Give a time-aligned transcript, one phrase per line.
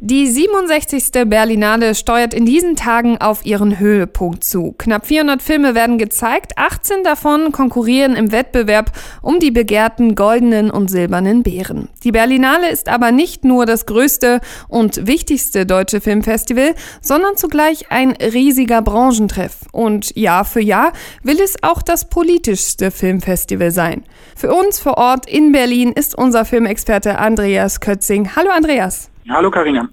[0.00, 1.10] Die 67.
[1.26, 4.76] Berlinale steuert in diesen Tagen auf ihren Höhepunkt zu.
[4.78, 8.92] Knapp 400 Filme werden gezeigt, 18 davon konkurrieren im Wettbewerb
[9.22, 11.88] um die begehrten goldenen und silbernen Bären.
[12.04, 18.12] Die Berlinale ist aber nicht nur das größte und wichtigste deutsche Filmfestival, sondern zugleich ein
[18.12, 19.62] riesiger Branchentreff.
[19.72, 20.92] Und Jahr für Jahr
[21.24, 24.04] will es auch das politischste Filmfestival sein.
[24.36, 28.36] Für uns vor Ort in Berlin ist unser Filmexperte Andreas Kötzing.
[28.36, 29.10] Hallo Andreas.
[29.30, 29.88] Hallo Karina.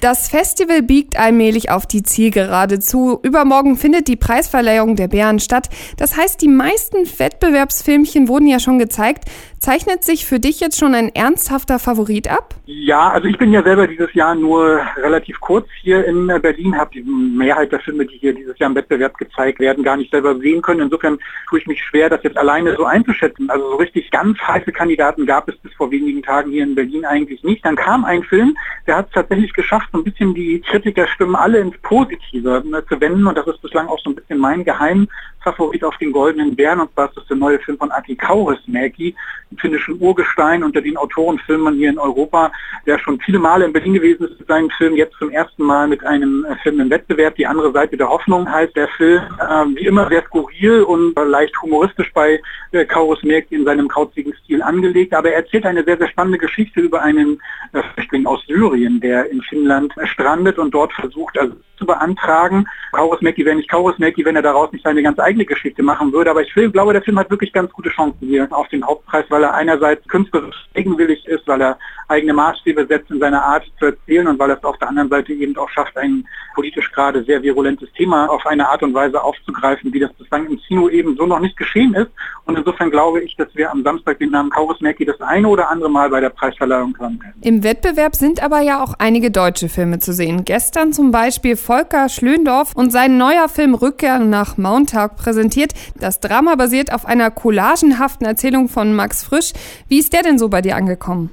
[0.00, 3.20] Das Festival biegt allmählich auf die Zielgerade zu.
[3.22, 5.68] Übermorgen findet die Preisverleihung der Bären statt.
[5.98, 9.24] Das heißt, die meisten Wettbewerbsfilmchen wurden ja schon gezeigt.
[9.58, 12.54] Zeichnet sich für dich jetzt schon ein ernsthafter Favorit ab?
[12.64, 16.92] Ja, also ich bin ja selber dieses Jahr nur relativ kurz hier in Berlin, habe
[16.94, 20.38] die Mehrheit der Filme, die hier dieses Jahr im Wettbewerb gezeigt werden, gar nicht selber
[20.38, 20.80] sehen können.
[20.80, 21.18] Insofern
[21.50, 23.50] tue ich mich schwer, das jetzt alleine so einzuschätzen.
[23.50, 27.04] Also so richtig ganz heiße Kandidaten gab es bis vor wenigen Tagen hier in Berlin
[27.04, 27.62] eigentlich nicht.
[27.62, 28.56] Dann kam ein Film,
[28.86, 33.00] der hat es tatsächlich geschafft, so ein bisschen die Kritikerstimmen alle ins Positive ne, zu
[33.00, 33.26] wenden.
[33.26, 36.80] Und das ist bislang auch so ein bisschen mein Geheimfavorit auf den Goldenen Bären.
[36.80, 39.14] Und zwar ist das der neue Film von Aki Kaurismäki,
[39.50, 42.52] dem finnischen Urgestein unter den Autorenfilmern hier in Europa,
[42.86, 45.88] der schon viele Male in Berlin gewesen ist mit seinem Film, jetzt zum ersten Mal
[45.88, 49.64] mit einem äh, Film im Wettbewerb, die andere Seite der Hoffnung heißt der Film, äh,
[49.76, 52.40] wie immer sehr skurril und äh, leicht humoristisch bei
[52.72, 56.80] äh, Kaurismäki in seinem kauzigen Stil angelegt, aber er erzählt eine sehr, sehr spannende Geschichte
[56.80, 57.40] über einen
[57.72, 58.69] äh, Flüchtling aus Syrien,
[59.00, 62.66] der in Finnland strandet und dort versucht, also zu beantragen.
[62.92, 66.30] Kaurismäki wäre nicht Kaurismäki, wenn er daraus nicht seine ganz eigene Geschichte machen würde.
[66.30, 69.42] Aber ich glaube, der Film hat wirklich ganz gute Chancen hier auf den Hauptpreis, weil
[69.42, 71.78] er einerseits künstlerisch eigenwillig ist, weil er
[72.08, 75.08] eigene Maßstäbe setzt in seiner Art zu erzählen und weil er es auf der anderen
[75.08, 79.22] Seite eben auch schafft, ein politisch gerade sehr virulentes Thema auf eine Art und Weise
[79.22, 82.10] aufzugreifen, wie das bislang im Kino eben so noch nicht geschehen ist.
[82.44, 85.88] Und insofern glaube ich, dass wir am Samstag den Namen Kaurismäki das eine oder andere
[85.88, 87.34] Mal bei der Preisverleihung hören werden.
[87.42, 90.44] Im Wettbewerb sind aber ja auch einige deutsche Filme zu sehen.
[90.44, 95.72] Gestern zum Beispiel Volker Schlöndorff und sein neuer Film Rückkehr nach Montag präsentiert.
[95.94, 99.52] Das Drama basiert auf einer collagenhaften Erzählung von Max Frisch.
[99.86, 101.30] Wie ist der denn so bei dir angekommen?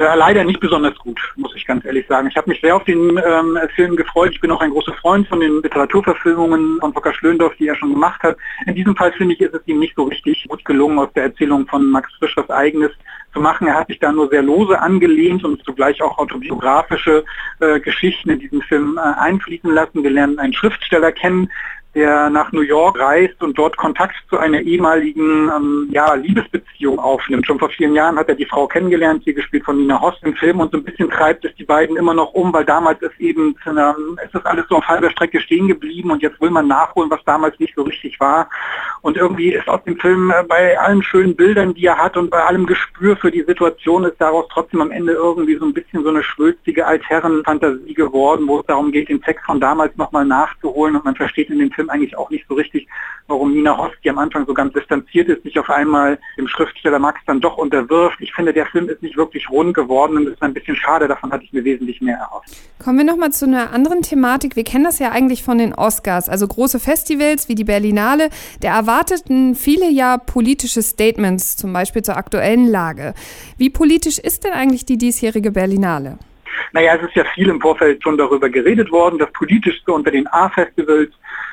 [0.00, 2.26] Ja, leider nicht besonders gut, muss ich ganz ehrlich sagen.
[2.26, 4.32] Ich habe mich sehr auf den ähm, Film gefreut.
[4.32, 7.92] Ich bin auch ein großer Freund von den Literaturverfilmungen von Volker Schlöndorff, die er schon
[7.92, 8.38] gemacht hat.
[8.66, 11.24] In diesem Fall finde ich, ist es ihm nicht so richtig gut gelungen, aus der
[11.24, 12.90] Erzählung von Max Frisch was Eigenes
[13.32, 13.66] zu machen.
[13.66, 17.24] Er hat sich da nur sehr lose angelehnt und zugleich auch autobiografische
[17.60, 20.02] äh, Geschichten in diesen Film äh, einfließen lassen.
[20.02, 21.50] Wir lernen einen Schriftsteller kennen,
[21.94, 27.46] der nach New York reist und dort Kontakt zu einer ehemaligen ähm, ja, Liebesbeziehung aufnimmt.
[27.46, 30.34] Schon vor vielen Jahren hat er die Frau kennengelernt, hier gespielt von Nina Host im
[30.36, 33.18] Film und so ein bisschen treibt es die beiden immer noch um, weil damals ist
[33.18, 37.10] eben eine, ist alles so auf halber Strecke stehen geblieben und jetzt will man nachholen,
[37.10, 38.48] was damals nicht so richtig war.
[39.02, 42.30] Und irgendwie ist aus dem Film äh, bei allen schönen Bildern, die er hat und
[42.30, 46.04] bei allem Gespür für die Situation ist daraus trotzdem am Ende irgendwie so ein bisschen
[46.04, 50.94] so eine schwülstige Altherrenfantasie geworden, wo es darum geht, den Sex von damals nochmal nachzuholen
[50.94, 52.86] und man versteht in dem Film Film eigentlich auch nicht so richtig,
[53.26, 56.98] warum Nina Host, die am Anfang so ganz distanziert ist, sich auf einmal dem Schriftsteller
[56.98, 58.20] Max dann doch unterwirft.
[58.20, 61.08] Ich finde, der Film ist nicht wirklich rund geworden und ist ein bisschen schade.
[61.08, 62.50] Davon hatte ich mir wesentlich mehr erhofft.
[62.78, 64.56] Kommen wir nochmal zu einer anderen Thematik.
[64.56, 68.28] Wir kennen das ja eigentlich von den Oscars, also große Festivals wie die Berlinale.
[68.62, 73.14] Der erwarteten viele ja politische Statements, zum Beispiel zur aktuellen Lage.
[73.56, 76.18] Wie politisch ist denn eigentlich die diesjährige Berlinale?
[76.72, 79.18] Naja, es ist ja viel im Vorfeld schon darüber geredet worden.
[79.18, 81.10] Das Politischste unter den A-Festivals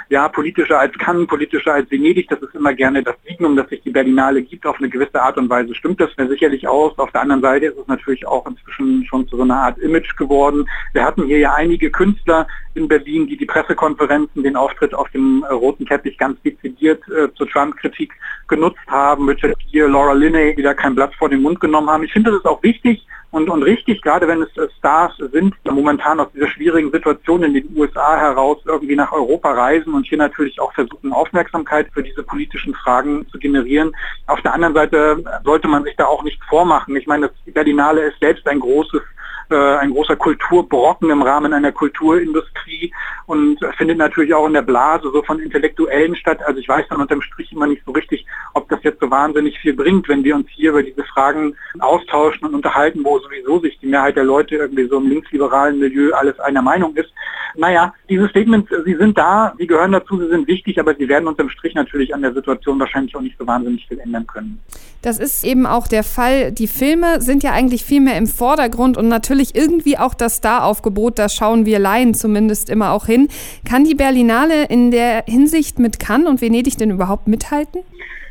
[0.09, 3.81] ja, politischer als Cannes, politischer als Venedig, das ist immer gerne das Signum, dass sich
[3.81, 4.65] die Berlinale gibt.
[4.65, 6.97] Auf eine gewisse Art und Weise stimmt das sicherlich aus.
[6.97, 10.15] Auf der anderen Seite ist es natürlich auch inzwischen schon zu so einer Art Image
[10.15, 10.67] geworden.
[10.93, 15.43] Wir hatten hier ja einige Künstler in Berlin, die die Pressekonferenzen, den Auftritt auf dem
[15.49, 18.13] äh, roten Teppich ganz dezidiert äh, zur Trump-Kritik
[18.47, 19.27] genutzt haben.
[19.27, 22.03] Richard Gere, Laura Linney, die da kein Blatt vor den Mund genommen haben.
[22.03, 25.53] Ich finde, das ist auch wichtig, und, und richtig, gerade wenn es äh, Stars sind,
[25.65, 30.05] die momentan aus dieser schwierigen Situation in den USA heraus irgendwie nach Europa reisen und
[30.05, 33.93] hier natürlich auch versuchen, Aufmerksamkeit für diese politischen Fragen zu generieren.
[34.27, 36.95] Auf der anderen Seite sollte man sich da auch nicht vormachen.
[36.95, 39.01] Ich meine, das Berlinale ist selbst ein großes
[39.49, 42.93] ein großer Kulturbrocken im Rahmen einer Kulturindustrie
[43.25, 46.39] und findet natürlich auch in der Blase so von Intellektuellen statt.
[46.45, 49.57] Also ich weiß dann unterm Strich immer nicht so richtig, ob das jetzt so wahnsinnig
[49.59, 53.77] viel bringt, wenn wir uns hier über diese Fragen austauschen und unterhalten, wo sowieso sich
[53.79, 57.11] die Mehrheit der Leute irgendwie so im linksliberalen Milieu alles einer Meinung ist.
[57.55, 61.27] Naja, diese Statements, sie sind da, sie gehören dazu, sie sind wichtig, aber sie werden
[61.27, 64.59] unterm Strich natürlich an der Situation wahrscheinlich auch nicht so wahnsinnig viel ändern können.
[65.01, 66.51] Das ist eben auch der Fall.
[66.51, 71.19] Die Filme sind ja eigentlich viel mehr im Vordergrund und natürlich irgendwie auch das Star-Aufgebot,
[71.19, 73.27] da schauen wir Laien zumindest immer auch hin.
[73.65, 77.81] Kann die Berlinale in der Hinsicht mit Cannes und Venedig denn überhaupt mithalten?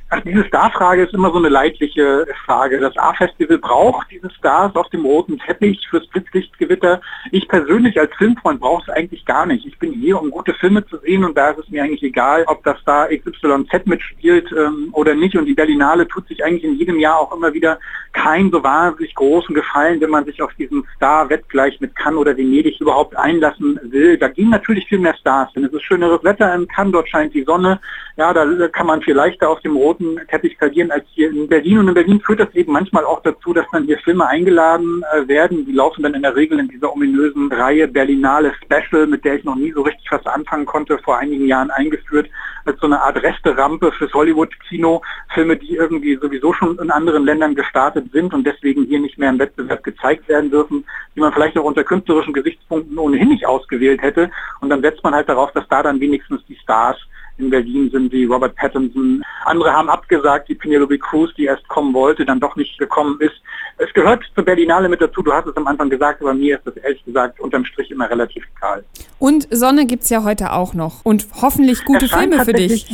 [0.09, 2.79] Ach, diese Starfrage ist immer so eine leidliche Frage.
[2.79, 7.01] Das A-Festival braucht diese Stars auf dem roten Teppich fürs Blitzlichtgewitter.
[7.33, 9.67] Ich persönlich als Filmfreund brauche es eigentlich gar nicht.
[9.67, 12.45] Ich bin hier, um gute Filme zu sehen und da ist es mir eigentlich egal,
[12.47, 15.37] ob das Star XYZ mitspielt ähm, oder nicht.
[15.37, 17.81] Und die Berlinale tut sich eigentlich in jedem Jahr auch immer wieder
[18.13, 22.81] keinen so wahnsinnig großen Gefallen, wenn man sich auf diesen Star-Wettgleich mit Cannes oder Venedig
[22.81, 24.17] überhaupt einlassen will.
[24.19, 27.35] Da gehen natürlich viel mehr Stars, denn es ist schöneres Wetter in Cannes, dort scheint
[27.35, 27.81] die Sonne.
[28.17, 29.96] Ja, da kann man viel leichter auf dem roten
[30.29, 31.79] Teppich skalieren als hier in Berlin.
[31.79, 35.29] Und in Berlin führt das eben manchmal auch dazu, dass dann hier Filme eingeladen äh,
[35.29, 35.67] werden.
[35.67, 39.45] Die laufen dann in der Regel in dieser ominösen Reihe Berlinale Special, mit der ich
[39.45, 42.29] noch nie so richtig was anfangen konnte, vor einigen Jahren eingeführt,
[42.65, 45.03] als so eine Art Resterampe fürs Hollywood-Kino.
[45.35, 49.31] Filme, die irgendwie sowieso schon in anderen Ländern gestartet sind und deswegen hier nicht mehr
[49.31, 50.85] im Wettbewerb gezeigt werden dürfen,
[51.15, 54.31] die man vielleicht auch unter künstlerischen Gesichtspunkten ohnehin nicht ausgewählt hätte.
[54.61, 56.97] Und dann setzt man halt darauf, dass da dann wenigstens die Stars
[57.39, 59.23] in Berlin sind wie Robert Pattinson.
[59.45, 63.35] Andere haben abgesagt, die Penelope Cruz, die erst kommen wollte, dann doch nicht gekommen ist.
[63.79, 66.67] Es gehört zur Berlinale mit dazu, du hast es am Anfang gesagt, aber mir ist
[66.67, 68.85] das ehrlich gesagt unterm Strich immer relativ egal.
[69.19, 72.89] Und Sonne gibt es ja heute auch noch und hoffentlich gute Filme für dich.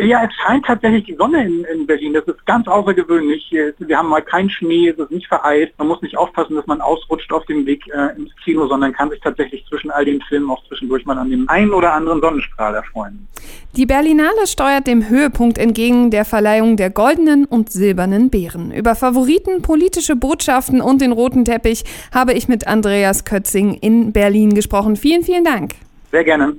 [0.00, 3.50] ja, es scheint tatsächlich die Sonne in, in, Berlin, das ist ganz außergewöhnlich.
[3.78, 6.80] Wir haben mal keinen Schnee, es ist nicht vereist, man muss nicht aufpassen, dass man
[6.80, 10.50] ausrutscht auf dem Weg äh, ins Kino, sondern kann sich tatsächlich zwischen all den Filmen
[10.50, 13.28] auch zwischendurch mal an dem einen oder anderen Sonnenstrahl erfreuen.
[13.76, 18.72] Die Berlinale steuert dem Höhepunkt entgegen der Verleihung der goldenen und silbernen Beeren.
[18.72, 24.54] Über Favoriten, politische Botschaften und den roten Teppich habe ich mit Andreas Kötzing in Berlin
[24.54, 24.96] gesprochen.
[24.96, 25.74] Vielen, vielen Dank.
[26.10, 26.56] Sehr gerne.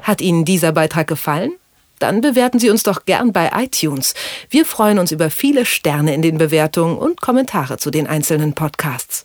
[0.00, 1.52] Hat Ihnen dieser Beitrag gefallen?
[1.98, 4.14] Dann bewerten Sie uns doch gern bei iTunes.
[4.48, 9.24] Wir freuen uns über viele Sterne in den Bewertungen und Kommentare zu den einzelnen Podcasts.